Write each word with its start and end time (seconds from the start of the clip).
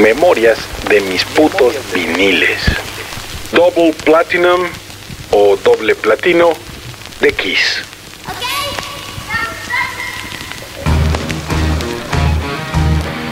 Memorias 0.00 0.58
de 0.88 1.00
mis 1.02 1.24
putos 1.24 1.74
viniles. 1.94 2.58
Double 3.52 3.94
Platinum 4.04 4.62
o 5.30 5.56
doble 5.56 5.94
platino 5.94 6.50
de 7.20 7.32
Kiss. 7.32 7.82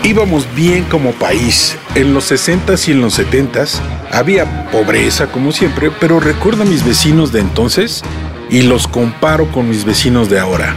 Íbamos 0.05 0.47
bien 0.55 0.85
como 0.85 1.13
país. 1.13 1.77
En 1.97 2.15
los 2.15 2.31
60s 2.31 2.89
y 2.89 2.93
en 2.93 3.01
los 3.01 3.19
70s 3.19 3.81
había 4.11 4.71
pobreza 4.71 5.27
como 5.27 5.51
siempre, 5.51 5.91
pero 5.91 6.21
recuerdo 6.21 6.63
a 6.63 6.67
mis 6.67 6.85
vecinos 6.85 7.33
de 7.33 7.41
entonces 7.41 8.03
y 8.51 8.63
los 8.63 8.87
comparo 8.87 9.51
con 9.51 9.69
mis 9.69 9.85
vecinos 9.85 10.29
de 10.29 10.39
ahora. 10.39 10.77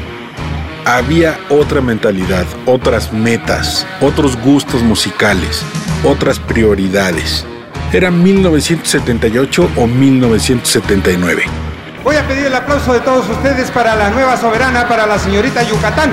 Había 0.87 1.39
otra 1.49 1.81
mentalidad, 1.81 2.45
otras 2.67 3.11
metas, 3.11 3.87
otros 4.01 4.37
gustos 4.37 4.83
musicales, 4.83 5.63
otras 6.03 6.37
prioridades. 6.37 7.43
Era 7.91 8.11
1978 8.11 9.71
o 9.77 9.87
1979. 9.87 11.45
Voy 12.03 12.15
a 12.17 12.27
pedir 12.27 12.45
el 12.45 12.53
aplauso 12.53 12.93
de 12.93 12.99
todos 12.99 13.27
ustedes 13.27 13.71
para 13.71 13.95
la 13.95 14.11
nueva 14.11 14.37
soberana, 14.37 14.87
para 14.87 15.07
la 15.07 15.17
señorita 15.17 15.63
Yucatán. 15.63 16.11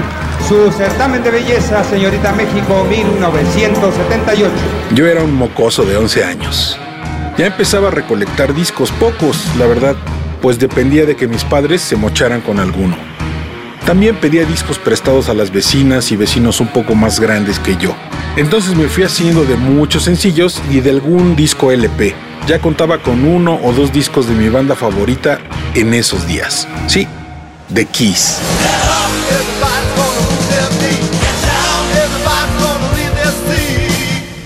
Su 0.48 0.72
certamen 0.72 1.22
de 1.22 1.32
belleza, 1.32 1.84
señorita 1.84 2.32
México 2.32 2.86
1978. 2.88 4.50
Yo 4.94 5.06
era 5.06 5.22
un 5.22 5.34
mocoso 5.34 5.84
de 5.84 5.98
11 5.98 6.24
años. 6.24 6.78
Ya 7.36 7.44
empezaba 7.44 7.88
a 7.88 7.90
recolectar 7.90 8.54
discos, 8.54 8.90
pocos, 8.92 9.54
la 9.58 9.66
verdad, 9.66 9.96
pues 10.40 10.58
dependía 10.58 11.04
de 11.04 11.14
que 11.14 11.28
mis 11.28 11.44
padres 11.44 11.82
se 11.82 11.96
mocharan 11.96 12.40
con 12.40 12.58
alguno. 12.58 13.11
También 13.86 14.16
pedía 14.16 14.44
discos 14.44 14.78
prestados 14.78 15.28
a 15.28 15.34
las 15.34 15.50
vecinas 15.50 16.12
y 16.12 16.16
vecinos 16.16 16.60
un 16.60 16.68
poco 16.68 16.94
más 16.94 17.18
grandes 17.18 17.58
que 17.58 17.76
yo. 17.76 17.94
Entonces 18.36 18.76
me 18.76 18.88
fui 18.88 19.02
haciendo 19.02 19.44
de 19.44 19.56
muchos 19.56 20.04
sencillos 20.04 20.62
y 20.70 20.80
de 20.80 20.90
algún 20.90 21.34
disco 21.36 21.72
LP. 21.72 22.14
Ya 22.46 22.60
contaba 22.60 23.02
con 23.02 23.24
uno 23.24 23.58
o 23.62 23.72
dos 23.72 23.92
discos 23.92 24.28
de 24.28 24.34
mi 24.34 24.48
banda 24.48 24.74
favorita 24.76 25.40
en 25.74 25.94
esos 25.94 26.26
días. 26.26 26.68
Sí, 26.86 27.06
The 27.74 27.86
Kiss. 27.86 28.38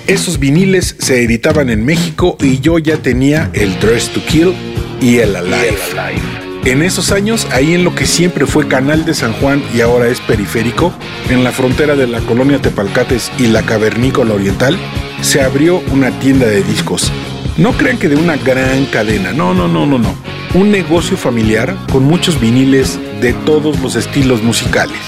Esos 0.06 0.38
viniles 0.38 0.94
se 0.98 1.24
editaban 1.24 1.68
en 1.68 1.84
México 1.84 2.36
y 2.40 2.60
yo 2.60 2.78
ya 2.78 2.98
tenía 2.98 3.50
el 3.52 3.78
Dress 3.80 4.08
to 4.10 4.20
Kill 4.24 4.54
y 5.00 5.18
el 5.18 5.34
Alive. 5.34 6.35
En 6.66 6.82
esos 6.82 7.12
años, 7.12 7.46
ahí 7.52 7.74
en 7.74 7.84
lo 7.84 7.94
que 7.94 8.06
siempre 8.06 8.44
fue 8.44 8.66
Canal 8.66 9.04
de 9.04 9.14
San 9.14 9.32
Juan 9.34 9.62
y 9.72 9.82
ahora 9.82 10.08
es 10.08 10.18
periférico, 10.18 10.92
en 11.30 11.44
la 11.44 11.52
frontera 11.52 11.94
de 11.94 12.08
la 12.08 12.18
colonia 12.18 12.60
Tepalcates 12.60 13.30
y 13.38 13.46
la 13.46 13.62
Cavernícola 13.62 14.34
Oriental, 14.34 14.76
se 15.20 15.40
abrió 15.40 15.80
una 15.92 16.10
tienda 16.18 16.46
de 16.46 16.64
discos. 16.64 17.12
No 17.56 17.70
crean 17.74 17.98
que 17.98 18.08
de 18.08 18.16
una 18.16 18.36
gran 18.36 18.84
cadena, 18.86 19.32
no, 19.32 19.54
no, 19.54 19.68
no, 19.68 19.86
no, 19.86 19.96
no. 19.96 20.12
Un 20.54 20.72
negocio 20.72 21.16
familiar 21.16 21.76
con 21.92 22.02
muchos 22.02 22.40
viniles 22.40 22.98
de 23.20 23.32
todos 23.32 23.78
los 23.78 23.94
estilos 23.94 24.42
musicales. 24.42 24.98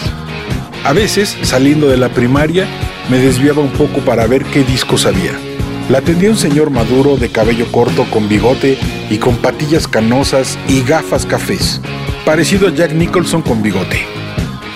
A 0.85 0.93
veces, 0.93 1.37
saliendo 1.43 1.89
de 1.89 1.97
la 1.97 2.11
primaria, 2.11 2.69
me 3.11 3.19
desviaba 3.19 3.61
un 3.61 3.73
poco 3.73 3.99
para 4.03 4.29
ver 4.29 4.45
qué 4.45 4.63
discos 4.63 5.07
había. 5.07 5.33
La 5.89 5.99
atendía 5.99 6.29
un 6.29 6.37
señor 6.37 6.71
maduro 6.71 7.17
de 7.17 7.31
cabello 7.31 7.73
corto 7.73 8.05
con 8.11 8.29
bigote 8.29 8.77
y 9.09 9.17
con 9.17 9.37
patillas 9.39 9.89
canosas 9.89 10.59
y 10.69 10.83
gafas 10.83 11.25
cafés, 11.25 11.81
parecido 12.27 12.69
a 12.69 12.75
Jack 12.75 12.93
Nicholson 12.93 13.41
con 13.41 13.63
bigote. 13.63 14.05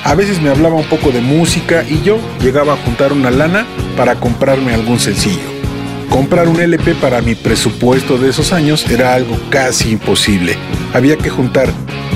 A 0.04 0.14
veces 0.14 0.40
me 0.40 0.48
hablaba 0.48 0.74
un 0.74 0.86
poco 0.86 1.10
de 1.10 1.20
música 1.20 1.84
y 1.86 2.00
yo 2.02 2.18
llegaba 2.40 2.72
a 2.72 2.76
juntar 2.78 3.12
una 3.12 3.30
lana 3.30 3.66
para 3.94 4.14
comprarme 4.14 4.72
algún 4.72 4.98
sencillo. 4.98 5.52
Comprar 6.08 6.48
un 6.48 6.60
LP 6.60 6.94
para 6.94 7.20
mi 7.20 7.34
presupuesto 7.34 8.16
de 8.16 8.30
esos 8.30 8.54
años 8.54 8.88
era 8.90 9.12
algo 9.14 9.38
casi 9.50 9.90
imposible. 9.90 10.56
Había 10.94 11.18
que 11.18 11.28
juntar 11.28 11.68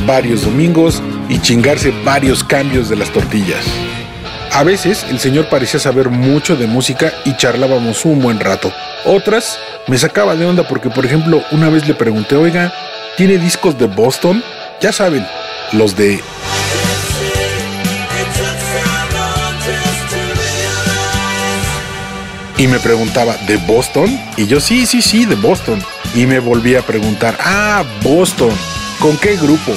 varios 0.06 0.42
domingos 0.42 1.02
y 1.28 1.38
chingarse 1.40 1.92
varios 2.02 2.42
cambios 2.42 2.88
de 2.88 2.96
las 2.96 3.10
tortillas. 3.10 3.66
A 4.56 4.62
veces 4.62 5.04
el 5.10 5.20
señor 5.20 5.50
parecía 5.50 5.78
saber 5.78 6.08
mucho 6.08 6.56
de 6.56 6.66
música 6.66 7.12
y 7.26 7.36
charlábamos 7.36 8.06
un 8.06 8.22
buen 8.22 8.40
rato. 8.40 8.72
Otras 9.04 9.58
me 9.86 9.98
sacaba 9.98 10.34
de 10.34 10.46
onda 10.46 10.66
porque, 10.66 10.88
por 10.88 11.04
ejemplo, 11.04 11.42
una 11.50 11.68
vez 11.68 11.86
le 11.86 11.92
pregunté, 11.92 12.36
oiga, 12.36 12.72
¿tiene 13.18 13.36
discos 13.36 13.76
de 13.76 13.84
Boston? 13.84 14.42
Ya 14.80 14.92
saben, 14.92 15.26
los 15.72 15.94
de... 15.94 16.22
Y 22.56 22.66
me 22.66 22.78
preguntaba, 22.78 23.36
¿de 23.46 23.58
Boston? 23.58 24.18
Y 24.38 24.46
yo, 24.46 24.58
sí, 24.58 24.86
sí, 24.86 25.02
sí, 25.02 25.26
de 25.26 25.34
Boston. 25.34 25.84
Y 26.14 26.24
me 26.24 26.38
volví 26.38 26.76
a 26.76 26.80
preguntar, 26.80 27.36
ah, 27.44 27.84
Boston, 28.02 28.52
¿con 29.00 29.18
qué 29.18 29.36
grupo? 29.36 29.74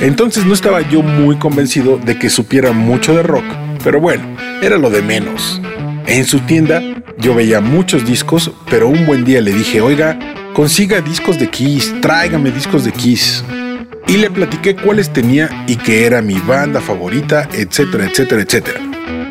Entonces 0.00 0.46
no 0.46 0.54
estaba 0.54 0.80
yo 0.80 1.02
muy 1.02 1.36
convencido 1.36 1.98
de 1.98 2.18
que 2.18 2.30
supiera 2.30 2.72
mucho 2.72 3.14
de 3.14 3.22
rock, 3.22 3.44
pero 3.84 4.00
bueno, 4.00 4.24
era 4.62 4.78
lo 4.78 4.88
de 4.88 5.02
menos. 5.02 5.60
En 6.06 6.24
su 6.24 6.40
tienda 6.40 6.82
yo 7.18 7.34
veía 7.34 7.60
muchos 7.60 8.06
discos, 8.06 8.50
pero 8.70 8.88
un 8.88 9.04
buen 9.04 9.24
día 9.26 9.42
le 9.42 9.52
dije, 9.52 9.82
oiga, 9.82 10.18
consiga 10.54 11.02
discos 11.02 11.38
de 11.38 11.50
Kiss, 11.50 11.94
tráigame 12.00 12.50
discos 12.50 12.84
de 12.84 12.92
Kiss. 12.92 13.44
Y 14.06 14.16
le 14.16 14.30
platiqué 14.30 14.74
cuáles 14.74 15.12
tenía 15.12 15.64
y 15.66 15.76
que 15.76 16.06
era 16.06 16.22
mi 16.22 16.38
banda 16.38 16.80
favorita, 16.80 17.46
etcétera, 17.52 18.06
etcétera, 18.06 18.40
etcétera. 18.40 18.80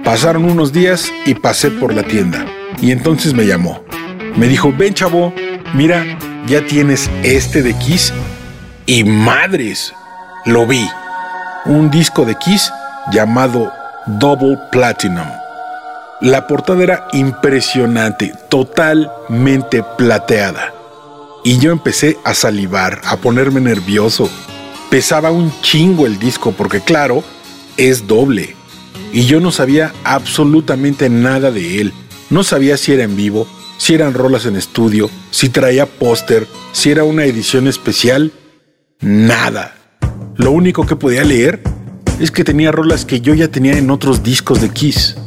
Pasaron 0.04 0.46
unos 0.46 0.72
días 0.72 1.12
y 1.26 1.34
pasé 1.34 1.72
por 1.72 1.96
la 1.96 2.04
tienda. 2.04 2.46
Y 2.80 2.92
entonces 2.92 3.34
me 3.34 3.48
llamó. 3.48 3.84
Me 4.38 4.48
dijo, 4.48 4.72
ven 4.72 4.94
chavo, 4.94 5.34
mira, 5.74 6.06
ya 6.48 6.64
tienes 6.66 7.10
este 7.24 7.64
de 7.64 7.74
Kiss. 7.74 8.14
Y 8.86 9.04
madres, 9.04 9.94
lo 10.46 10.66
vi. 10.66 10.88
Un 11.66 11.92
disco 11.92 12.26
de 12.26 12.36
Kiss 12.36 12.72
llamado 13.12 13.72
Double 14.06 14.58
Platinum. 14.72 15.28
La 16.22 16.48
portada 16.48 16.84
era 16.84 17.08
impresionante, 17.14 18.34
totalmente 18.50 19.84
plateada. 19.98 20.74
Y 21.44 21.60
yo 21.60 21.72
empecé 21.72 22.18
a 22.26 22.34
salivar, 22.34 23.02
a 23.06 23.18
ponerme 23.18 23.62
nervioso. 23.62 24.30
Pesaba 24.90 25.32
un 25.32 25.54
chingo 25.62 26.06
el 26.06 26.20
disco 26.20 26.52
porque 26.52 26.82
claro, 26.82 27.24
es 27.78 28.08
doble. 28.08 28.56
Y 29.14 29.26
yo 29.26 29.40
no 29.40 29.52
sabía 29.52 29.94
absolutamente 30.04 31.10
nada 31.10 31.52
de 31.52 31.82
él. 31.82 31.94
No 32.30 32.44
sabía 32.44 32.78
si 32.78 32.94
era 32.94 33.04
en 33.04 33.16
vivo, 33.16 33.48
si 33.78 33.94
eran 33.94 34.14
rolas 34.14 34.46
en 34.46 34.56
estudio, 34.56 35.10
si 35.32 35.50
traía 35.50 35.86
póster, 35.86 36.48
si 36.74 36.92
era 36.92 37.06
una 37.06 37.26
edición 37.26 37.68
especial. 37.68 38.34
Nada. 39.00 39.79
Lo 40.40 40.52
único 40.52 40.86
que 40.86 40.96
podía 40.96 41.26
leer 41.26 41.62
es 42.22 42.32
que 42.32 42.46
tenía 42.46 42.72
rolas 42.72 43.04
que 43.04 43.20
yo 43.20 43.34
ya 43.34 43.50
tenía 43.50 43.78
en 43.78 43.92
otros 43.92 44.24
discos 44.24 44.62
de 44.62 44.70
Kiss. 44.70 45.18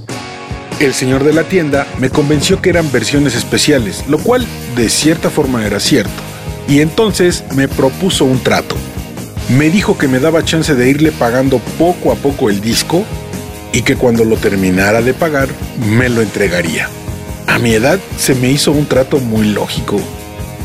El 0.80 0.94
señor 0.94 1.22
de 1.22 1.34
la 1.34 1.44
tienda 1.44 1.86
me 1.98 2.08
convenció 2.08 2.62
que 2.62 2.70
eran 2.70 2.90
versiones 2.90 3.36
especiales, 3.36 4.04
lo 4.08 4.16
cual 4.16 4.46
de 4.74 4.88
cierta 4.88 5.28
forma 5.28 5.66
era 5.66 5.80
cierto. 5.80 6.22
Y 6.66 6.80
entonces 6.80 7.44
me 7.54 7.68
propuso 7.68 8.24
un 8.24 8.38
trato. 8.38 8.74
Me 9.50 9.68
dijo 9.68 9.98
que 9.98 10.08
me 10.08 10.18
daba 10.18 10.46
chance 10.46 10.74
de 10.74 10.88
irle 10.88 11.12
pagando 11.12 11.58
poco 11.78 12.10
a 12.10 12.14
poco 12.14 12.48
el 12.48 12.62
disco 12.62 13.04
y 13.74 13.82
que 13.82 13.96
cuando 13.96 14.24
lo 14.24 14.38
terminara 14.38 15.02
de 15.02 15.12
pagar 15.12 15.50
me 15.90 16.08
lo 16.08 16.22
entregaría. 16.22 16.88
A 17.48 17.58
mi 17.58 17.74
edad 17.74 18.00
se 18.16 18.34
me 18.34 18.50
hizo 18.50 18.72
un 18.72 18.86
trato 18.86 19.18
muy 19.18 19.48
lógico. 19.48 20.00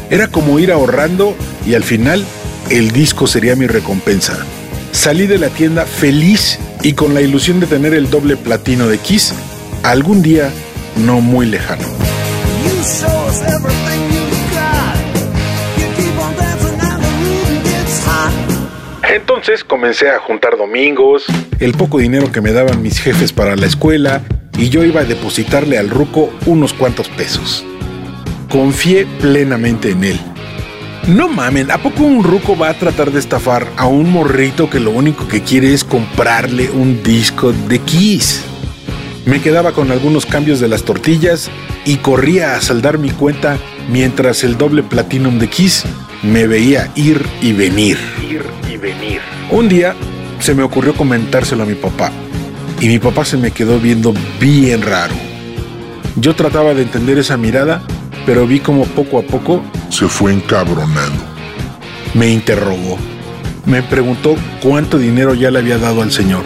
Era 0.09 0.29
como 0.29 0.57
ir 0.57 0.71
ahorrando 0.71 1.35
y 1.67 1.73
al 1.73 1.83
final 1.83 2.23
el 2.69 2.91
disco 2.91 3.27
sería 3.27 3.55
mi 3.55 3.67
recompensa. 3.67 4.37
Salí 4.91 5.27
de 5.27 5.37
la 5.37 5.49
tienda 5.49 5.85
feliz 5.85 6.59
y 6.83 6.93
con 6.93 7.13
la 7.13 7.21
ilusión 7.21 7.59
de 7.59 7.67
tener 7.67 7.93
el 7.93 8.09
doble 8.09 8.35
platino 8.35 8.87
de 8.87 8.97
Kiss 8.97 9.33
algún 9.83 10.21
día 10.21 10.51
no 10.97 11.21
muy 11.21 11.45
lejano. 11.45 11.83
Entonces 19.13 19.63
comencé 19.63 20.09
a 20.09 20.19
juntar 20.19 20.57
domingos, 20.57 21.25
el 21.59 21.73
poco 21.73 21.99
dinero 21.99 22.31
que 22.31 22.41
me 22.41 22.51
daban 22.51 22.81
mis 22.81 22.99
jefes 22.99 23.31
para 23.33 23.55
la 23.55 23.65
escuela 23.65 24.21
y 24.57 24.69
yo 24.69 24.83
iba 24.83 25.01
a 25.01 25.05
depositarle 25.05 25.77
al 25.77 25.89
ruco 25.89 26.31
unos 26.45 26.73
cuantos 26.73 27.07
pesos. 27.09 27.63
Confié 28.49 29.05
plenamente 29.19 29.91
en 29.91 30.03
él 30.03 30.19
no 31.07 31.29
mamen, 31.29 31.71
¿a 31.71 31.77
poco 31.77 32.03
un 32.03 32.23
ruco 32.23 32.57
va 32.57 32.69
a 32.69 32.73
tratar 32.73 33.11
de 33.11 33.19
estafar 33.19 33.67
a 33.77 33.87
un 33.87 34.11
morrito 34.11 34.69
que 34.69 34.79
lo 34.79 34.91
único 34.91 35.27
que 35.27 35.41
quiere 35.41 35.73
es 35.73 35.83
comprarle 35.83 36.69
un 36.69 37.01
disco 37.01 37.53
de 37.53 37.79
Kiss? 37.79 38.43
Me 39.25 39.41
quedaba 39.41 39.71
con 39.71 39.91
algunos 39.91 40.25
cambios 40.25 40.59
de 40.59 40.67
las 40.67 40.83
tortillas 40.83 41.49
y 41.85 41.97
corría 41.97 42.55
a 42.55 42.61
saldar 42.61 42.97
mi 42.97 43.09
cuenta 43.09 43.57
mientras 43.89 44.43
el 44.43 44.57
doble 44.57 44.83
platinum 44.83 45.39
de 45.39 45.47
Kiss 45.47 45.83
me 46.23 46.47
veía 46.47 46.91
ir 46.95 47.25
y 47.41 47.53
venir. 47.53 47.97
Ir 48.21 48.43
y 48.69 48.77
venir. 48.77 49.21
Un 49.49 49.69
día 49.69 49.95
se 50.39 50.53
me 50.53 50.63
ocurrió 50.63 50.93
comentárselo 50.93 51.63
a 51.63 51.65
mi 51.65 51.75
papá 51.75 52.11
y 52.79 52.87
mi 52.87 52.99
papá 52.99 53.25
se 53.25 53.37
me 53.37 53.51
quedó 53.51 53.79
viendo 53.79 54.13
bien 54.39 54.81
raro. 54.81 55.15
Yo 56.15 56.35
trataba 56.35 56.73
de 56.73 56.81
entender 56.81 57.17
esa 57.17 57.37
mirada, 57.37 57.81
pero 58.27 58.45
vi 58.45 58.59
como 58.59 58.83
poco 58.83 59.19
a 59.19 59.21
poco 59.21 59.63
se 59.89 60.09
fue 60.09 60.33
encabronando. 60.33 61.23
Me 62.13 62.29
interrogó. 62.29 62.97
Me 63.65 63.81
preguntó 63.81 64.35
cuánto 64.61 64.99
dinero 64.99 65.33
ya 65.33 65.49
le 65.49 65.59
había 65.59 65.77
dado 65.77 66.01
al 66.01 66.11
señor. 66.11 66.43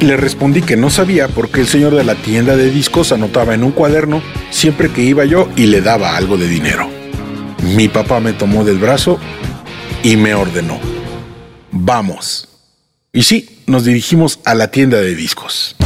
Le 0.00 0.16
respondí 0.16 0.60
que 0.60 0.76
no 0.76 0.90
sabía 0.90 1.28
porque 1.28 1.60
el 1.60 1.68
señor 1.68 1.94
de 1.94 2.02
la 2.02 2.16
tienda 2.16 2.56
de 2.56 2.70
discos 2.70 3.12
anotaba 3.12 3.54
en 3.54 3.62
un 3.62 3.70
cuaderno 3.70 4.22
siempre 4.50 4.90
que 4.90 5.02
iba 5.02 5.24
yo 5.24 5.48
y 5.54 5.66
le 5.66 5.80
daba 5.80 6.16
algo 6.16 6.36
de 6.36 6.48
dinero. 6.48 6.88
Mi 7.76 7.88
papá 7.88 8.18
me 8.18 8.32
tomó 8.32 8.64
del 8.64 8.78
brazo 8.78 9.20
y 10.02 10.16
me 10.16 10.34
ordenó. 10.34 10.80
Vamos. 11.70 12.48
Y 13.12 13.22
sí, 13.22 13.62
nos 13.66 13.84
dirigimos 13.84 14.40
a 14.44 14.54
la 14.56 14.72
tienda 14.72 15.00
de 15.00 15.14
discos. 15.14 15.76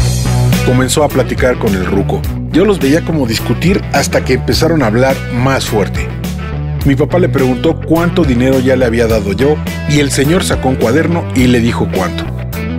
Comenzó 0.64 1.04
a 1.04 1.08
platicar 1.08 1.58
con 1.58 1.74
el 1.74 1.84
ruco. 1.84 2.22
Yo 2.54 2.64
los 2.64 2.78
veía 2.78 3.04
como 3.04 3.26
discutir 3.26 3.82
hasta 3.92 4.24
que 4.24 4.34
empezaron 4.34 4.84
a 4.84 4.86
hablar 4.86 5.16
más 5.32 5.66
fuerte. 5.66 6.06
Mi 6.86 6.94
papá 6.94 7.18
le 7.18 7.28
preguntó 7.28 7.80
cuánto 7.80 8.22
dinero 8.22 8.60
ya 8.60 8.76
le 8.76 8.84
había 8.84 9.08
dado 9.08 9.32
yo 9.32 9.56
y 9.88 9.98
el 9.98 10.12
señor 10.12 10.44
sacó 10.44 10.68
un 10.68 10.76
cuaderno 10.76 11.26
y 11.34 11.48
le 11.48 11.58
dijo 11.58 11.88
cuánto. 11.92 12.24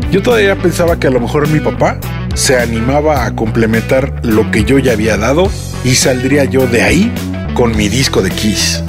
Yo 0.10 0.22
todavía 0.22 0.56
pensaba 0.56 0.98
que 0.98 1.08
a 1.08 1.10
lo 1.10 1.20
mejor 1.20 1.50
mi 1.50 1.60
papá 1.60 2.00
se 2.36 2.58
animaba 2.58 3.26
a 3.26 3.36
complementar 3.36 4.22
lo 4.24 4.50
que 4.50 4.64
yo 4.64 4.80
ya 4.80 4.94
había 4.94 5.18
dado 5.18 5.52
y 5.84 5.96
saldría 5.96 6.46
yo 6.46 6.68
de 6.68 6.82
ahí 6.82 7.14
con 7.54 7.76
mi 7.76 7.90
disco 7.90 8.22
de 8.22 8.30
Kiss. 8.30 8.82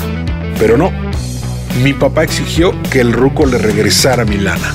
Pero 0.61 0.77
no, 0.77 0.93
mi 1.83 1.95
papá 1.95 2.23
exigió 2.23 2.73
que 2.93 3.01
el 3.01 3.13
ruco 3.13 3.45
le 3.45 3.59
regresara 3.59 4.25
mi 4.25 4.37
lana. 4.37 4.73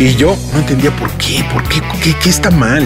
Y 0.00 0.16
yo 0.16 0.36
no 0.52 0.58
entendía 0.58 0.90
por 0.96 1.12
qué, 1.12 1.44
por 1.52 1.62
qué, 1.68 1.80
qué, 2.02 2.12
qué 2.20 2.28
está 2.28 2.50
mal. 2.50 2.84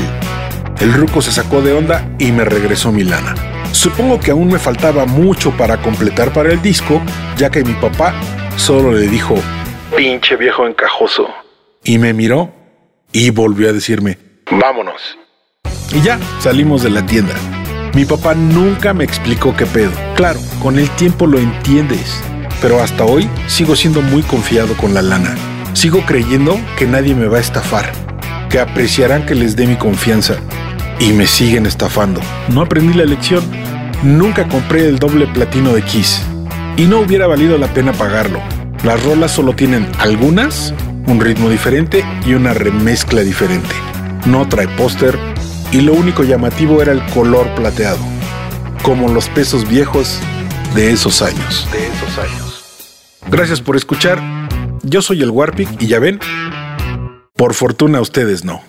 El 0.82 0.92
ruco 0.94 1.22
se 1.22 1.30
sacó 1.30 1.62
de 1.62 1.72
onda 1.72 2.04
y 2.18 2.32
me 2.32 2.44
regresó 2.44 2.90
mi 2.90 3.04
lana. 3.04 3.36
Supongo 3.70 4.18
que 4.18 4.32
aún 4.32 4.48
me 4.48 4.58
faltaba 4.58 5.06
mucho 5.06 5.56
para 5.56 5.80
completar 5.80 6.32
para 6.32 6.50
el 6.50 6.60
disco, 6.60 7.00
ya 7.36 7.50
que 7.50 7.62
mi 7.62 7.74
papá 7.74 8.12
solo 8.56 8.90
le 8.90 9.06
dijo, 9.06 9.36
pinche 9.96 10.34
viejo 10.34 10.66
encajoso. 10.66 11.28
Y 11.84 11.98
me 11.98 12.12
miró 12.12 12.52
y 13.12 13.30
volvió 13.30 13.68
a 13.68 13.72
decirme, 13.72 14.18
vámonos. 14.50 15.16
Y 15.94 16.00
ya 16.00 16.18
salimos 16.40 16.82
de 16.82 16.90
la 16.90 17.06
tienda. 17.06 17.34
Mi 17.94 18.04
papá 18.04 18.34
nunca 18.34 18.92
me 18.92 19.04
explicó 19.04 19.56
qué 19.56 19.66
pedo. 19.66 19.92
Claro, 20.16 20.40
con 20.60 20.80
el 20.80 20.90
tiempo 20.96 21.28
lo 21.28 21.38
entiendes, 21.38 22.20
pero 22.60 22.80
hasta 22.80 23.04
hoy 23.04 23.30
sigo 23.46 23.76
siendo 23.76 24.02
muy 24.02 24.22
confiado 24.22 24.76
con 24.76 24.94
la 24.94 25.02
lana. 25.02 25.36
Sigo 25.74 26.04
creyendo 26.04 26.58
que 26.76 26.86
nadie 26.86 27.14
me 27.14 27.28
va 27.28 27.36
a 27.36 27.40
estafar, 27.40 27.92
que 28.50 28.58
apreciarán 28.58 29.24
que 29.26 29.36
les 29.36 29.54
dé 29.54 29.68
mi 29.68 29.76
confianza 29.76 30.40
y 31.02 31.12
me 31.12 31.26
siguen 31.26 31.66
estafando. 31.66 32.20
No 32.48 32.62
aprendí 32.62 32.94
la 32.94 33.04
lección. 33.04 33.44
Nunca 34.04 34.46
compré 34.46 34.86
el 34.86 35.00
doble 35.00 35.26
platino 35.26 35.72
de 35.72 35.82
Kiss 35.82 36.22
y 36.76 36.84
no 36.84 37.00
hubiera 37.00 37.26
valido 37.26 37.58
la 37.58 37.66
pena 37.74 37.92
pagarlo. 37.92 38.40
Las 38.84 39.02
rolas 39.02 39.32
solo 39.32 39.54
tienen 39.54 39.86
algunas, 39.98 40.72
un 41.06 41.20
ritmo 41.20 41.50
diferente 41.50 42.04
y 42.24 42.34
una 42.34 42.54
remezcla 42.54 43.22
diferente. 43.22 43.74
No 44.26 44.48
trae 44.48 44.68
póster, 44.68 45.18
y 45.72 45.80
lo 45.80 45.92
único 45.92 46.22
llamativo 46.22 46.80
era 46.80 46.92
el 46.92 47.04
color 47.06 47.52
plateado, 47.56 47.98
como 48.82 49.08
los 49.08 49.28
pesos 49.28 49.68
viejos 49.68 50.20
de 50.74 50.92
esos 50.92 51.20
años. 51.20 51.66
De 51.72 51.86
esos 51.86 52.18
años. 52.18 52.64
Gracias 53.28 53.60
por 53.60 53.74
escuchar. 53.74 54.20
Yo 54.82 55.02
soy 55.02 55.22
el 55.22 55.30
Warpic 55.30 55.68
y 55.80 55.88
ya 55.88 55.98
ven, 55.98 56.20
por 57.34 57.54
fortuna 57.54 58.00
ustedes 58.00 58.44
no. 58.44 58.62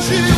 you. 0.00 0.37